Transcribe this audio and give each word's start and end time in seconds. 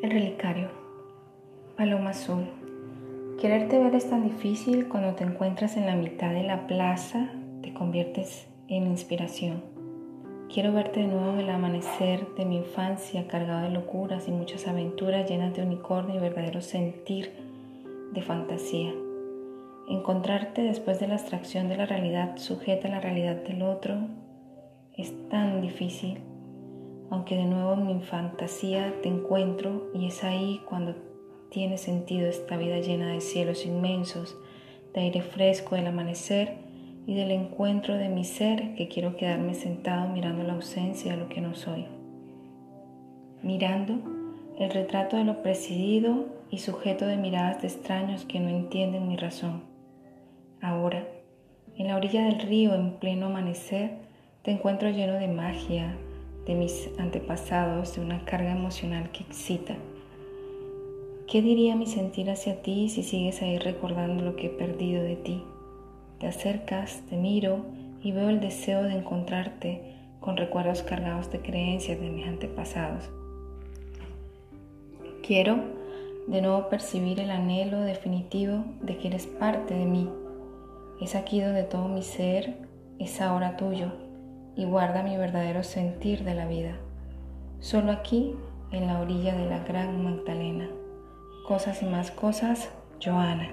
El 0.00 0.12
relicario. 0.12 0.68
Paloma 1.76 2.10
azul. 2.10 2.44
Quererte 3.40 3.80
ver 3.80 3.96
es 3.96 4.08
tan 4.08 4.22
difícil 4.22 4.86
cuando 4.86 5.16
te 5.16 5.24
encuentras 5.24 5.76
en 5.76 5.86
la 5.86 5.96
mitad 5.96 6.30
de 6.30 6.44
la 6.44 6.68
plaza, 6.68 7.32
te 7.62 7.74
conviertes 7.74 8.46
en 8.68 8.86
inspiración. 8.86 9.64
Quiero 10.54 10.72
verte 10.72 11.00
de 11.00 11.08
nuevo 11.08 11.40
el 11.40 11.50
amanecer 11.50 12.28
de 12.36 12.44
mi 12.44 12.58
infancia, 12.58 13.26
cargado 13.26 13.62
de 13.62 13.70
locuras 13.70 14.28
y 14.28 14.30
muchas 14.30 14.68
aventuras 14.68 15.28
llenas 15.28 15.52
de 15.56 15.64
unicornio 15.64 16.14
y 16.14 16.20
verdadero 16.20 16.60
sentir 16.60 17.32
de 18.12 18.22
fantasía. 18.22 18.94
Encontrarte 19.88 20.62
después 20.62 21.00
de 21.00 21.08
la 21.08 21.14
abstracción 21.14 21.68
de 21.68 21.76
la 21.76 21.86
realidad 21.86 22.36
sujeta 22.36 22.86
a 22.86 22.92
la 22.92 23.00
realidad 23.00 23.34
del 23.42 23.62
otro 23.62 23.96
es 24.96 25.12
tan 25.28 25.60
difícil 25.60 26.20
aunque 27.10 27.36
de 27.36 27.44
nuevo 27.44 27.74
en 27.74 27.86
mi 27.86 28.00
fantasía 28.00 28.94
te 29.02 29.08
encuentro 29.08 29.90
y 29.94 30.06
es 30.06 30.24
ahí 30.24 30.60
cuando 30.68 30.94
tiene 31.50 31.78
sentido 31.78 32.28
esta 32.28 32.56
vida 32.56 32.78
llena 32.78 33.12
de 33.12 33.20
cielos 33.20 33.64
inmensos, 33.64 34.36
de 34.92 35.00
aire 35.00 35.22
fresco 35.22 35.74
del 35.76 35.86
amanecer 35.86 36.56
y 37.06 37.14
del 37.14 37.30
encuentro 37.30 37.94
de 37.94 38.08
mi 38.08 38.24
ser 38.24 38.74
que 38.74 38.88
quiero 38.88 39.16
quedarme 39.16 39.54
sentado 39.54 40.08
mirando 40.08 40.42
la 40.42 40.54
ausencia 40.54 41.12
de 41.12 41.18
lo 41.18 41.28
que 41.28 41.40
no 41.40 41.54
soy. 41.54 41.86
Mirando 43.42 43.94
el 44.58 44.70
retrato 44.70 45.16
de 45.16 45.24
lo 45.24 45.42
presidido 45.42 46.26
y 46.50 46.58
sujeto 46.58 47.06
de 47.06 47.16
miradas 47.16 47.62
de 47.62 47.68
extraños 47.68 48.24
que 48.24 48.40
no 48.40 48.48
entienden 48.48 49.08
mi 49.08 49.16
razón. 49.16 49.62
Ahora, 50.60 51.06
en 51.76 51.86
la 51.86 51.96
orilla 51.96 52.24
del 52.24 52.40
río 52.40 52.74
en 52.74 52.94
pleno 52.94 53.26
amanecer, 53.26 53.92
te 54.42 54.50
encuentro 54.50 54.90
lleno 54.90 55.14
de 55.14 55.28
magia, 55.28 55.96
de 56.48 56.54
mis 56.54 56.88
antepasados, 56.98 57.94
de 57.94 58.00
una 58.00 58.24
carga 58.24 58.50
emocional 58.50 59.10
que 59.12 59.22
excita. 59.22 59.76
¿Qué 61.28 61.42
diría 61.42 61.76
mi 61.76 61.86
sentir 61.86 62.30
hacia 62.30 62.62
ti 62.62 62.88
si 62.88 63.02
sigues 63.02 63.42
ahí 63.42 63.58
recordando 63.58 64.24
lo 64.24 64.34
que 64.34 64.46
he 64.46 64.50
perdido 64.50 65.02
de 65.02 65.16
ti? 65.16 65.42
Te 66.18 66.26
acercas, 66.26 67.02
te 67.10 67.16
miro 67.18 67.66
y 68.02 68.12
veo 68.12 68.30
el 68.30 68.40
deseo 68.40 68.82
de 68.82 68.94
encontrarte 68.94 69.94
con 70.20 70.38
recuerdos 70.38 70.82
cargados 70.82 71.30
de 71.30 71.40
creencias 71.40 72.00
de 72.00 72.08
mis 72.08 72.26
antepasados. 72.26 73.10
Quiero 75.22 75.58
de 76.28 76.40
nuevo 76.40 76.70
percibir 76.70 77.20
el 77.20 77.30
anhelo 77.30 77.82
definitivo 77.82 78.64
de 78.80 78.96
que 78.96 79.08
eres 79.08 79.26
parte 79.26 79.74
de 79.74 79.84
mí. 79.84 80.08
Es 80.98 81.14
aquí 81.14 81.42
donde 81.42 81.64
todo 81.64 81.88
mi 81.88 82.02
ser 82.02 82.56
es 82.98 83.20
ahora 83.20 83.58
tuyo 83.58 84.07
y 84.58 84.64
guarda 84.64 85.04
mi 85.04 85.16
verdadero 85.16 85.62
sentir 85.62 86.24
de 86.24 86.34
la 86.34 86.44
vida. 86.48 86.72
Solo 87.60 87.92
aquí, 87.92 88.34
en 88.72 88.88
la 88.88 89.00
orilla 89.00 89.34
de 89.36 89.48
la 89.48 89.60
gran 89.60 90.02
Magdalena. 90.02 90.68
Cosas 91.46 91.80
y 91.80 91.86
más 91.86 92.10
cosas, 92.10 92.68
Joana. 93.02 93.52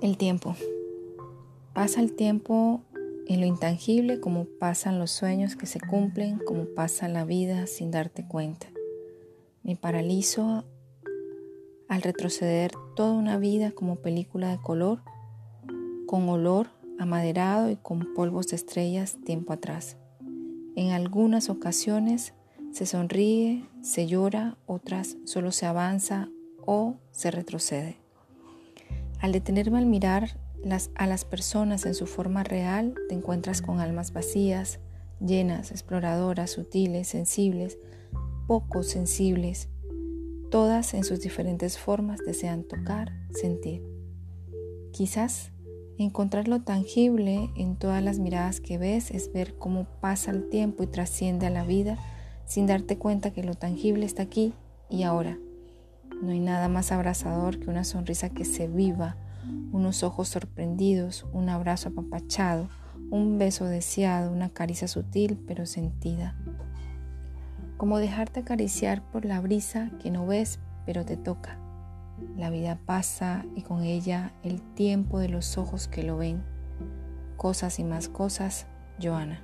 El 0.00 0.16
tiempo. 0.16 0.56
Pasa 1.74 2.00
el 2.00 2.16
tiempo 2.16 2.80
en 3.28 3.40
lo 3.40 3.46
intangible 3.46 4.18
como 4.18 4.46
pasan 4.46 4.98
los 4.98 5.10
sueños 5.10 5.56
que 5.56 5.66
se 5.66 5.78
cumplen, 5.78 6.38
como 6.38 6.64
pasa 6.74 7.06
la 7.08 7.26
vida 7.26 7.66
sin 7.66 7.90
darte 7.90 8.26
cuenta. 8.26 8.73
Me 9.64 9.76
paralizo 9.76 10.62
al 11.88 12.02
retroceder 12.02 12.72
toda 12.94 13.12
una 13.12 13.38
vida 13.38 13.70
como 13.70 13.96
película 13.96 14.50
de 14.50 14.58
color, 14.58 15.00
con 16.06 16.28
olor 16.28 16.68
amaderado 16.98 17.70
y 17.70 17.76
con 17.76 18.12
polvos 18.12 18.48
de 18.48 18.56
estrellas 18.56 19.16
tiempo 19.24 19.54
atrás. 19.54 19.96
En 20.76 20.90
algunas 20.90 21.48
ocasiones 21.48 22.34
se 22.72 22.84
sonríe, 22.84 23.64
se 23.80 24.06
llora, 24.06 24.58
otras 24.66 25.16
solo 25.24 25.50
se 25.50 25.64
avanza 25.64 26.28
o 26.66 26.96
se 27.10 27.30
retrocede. 27.30 27.96
Al 29.18 29.32
detenerme 29.32 29.78
al 29.78 29.86
mirar 29.86 30.38
a 30.94 31.06
las 31.06 31.24
personas 31.24 31.86
en 31.86 31.94
su 31.94 32.06
forma 32.06 32.44
real, 32.44 32.94
te 33.08 33.14
encuentras 33.14 33.62
con 33.62 33.80
almas 33.80 34.12
vacías, 34.12 34.78
llenas, 35.24 35.70
exploradoras, 35.70 36.50
sutiles, 36.50 37.08
sensibles, 37.08 37.78
poco 38.46 38.82
sensibles. 38.82 39.68
Todas 40.50 40.94
en 40.94 41.04
sus 41.04 41.20
diferentes 41.20 41.78
formas 41.78 42.20
desean 42.24 42.64
tocar, 42.64 43.12
sentir. 43.30 43.82
Quizás 44.92 45.50
encontrar 45.98 46.48
lo 46.48 46.62
tangible 46.62 47.50
en 47.56 47.76
todas 47.76 48.02
las 48.02 48.18
miradas 48.18 48.60
que 48.60 48.78
ves 48.78 49.10
es 49.10 49.32
ver 49.32 49.56
cómo 49.58 49.86
pasa 50.00 50.30
el 50.30 50.48
tiempo 50.48 50.82
y 50.82 50.86
trasciende 50.86 51.46
a 51.46 51.50
la 51.50 51.64
vida 51.64 51.98
sin 52.46 52.66
darte 52.66 52.98
cuenta 52.98 53.32
que 53.32 53.42
lo 53.42 53.54
tangible 53.54 54.04
está 54.04 54.22
aquí 54.22 54.52
y 54.90 55.02
ahora. 55.02 55.38
No 56.22 56.30
hay 56.30 56.40
nada 56.40 56.68
más 56.68 56.92
abrazador 56.92 57.58
que 57.58 57.70
una 57.70 57.84
sonrisa 57.84 58.30
que 58.30 58.44
se 58.44 58.68
viva, 58.68 59.16
unos 59.72 60.02
ojos 60.02 60.28
sorprendidos, 60.28 61.26
un 61.32 61.48
abrazo 61.48 61.88
apapachado, 61.88 62.68
un 63.10 63.38
beso 63.38 63.64
deseado, 63.64 64.30
una 64.30 64.50
caricia 64.50 64.88
sutil 64.88 65.38
pero 65.46 65.66
sentida 65.66 66.36
como 67.76 67.98
dejarte 67.98 68.40
acariciar 68.40 69.02
por 69.02 69.24
la 69.24 69.40
brisa 69.40 69.90
que 70.02 70.10
no 70.10 70.26
ves 70.26 70.60
pero 70.86 71.04
te 71.04 71.16
toca. 71.16 71.58
La 72.36 72.50
vida 72.50 72.78
pasa 72.86 73.44
y 73.54 73.62
con 73.62 73.82
ella 73.82 74.32
el 74.42 74.60
tiempo 74.60 75.18
de 75.18 75.28
los 75.28 75.58
ojos 75.58 75.88
que 75.88 76.02
lo 76.02 76.16
ven. 76.16 76.42
Cosas 77.36 77.78
y 77.78 77.84
más 77.84 78.08
cosas, 78.08 78.66
Joana. 79.02 79.42